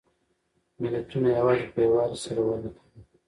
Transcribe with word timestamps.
ملتونه 0.81 1.27
یوازې 1.37 1.65
په 1.73 1.79
یووالي 1.85 2.17
سره 2.25 2.39
وده 2.47 2.69
کوي. 2.77 2.99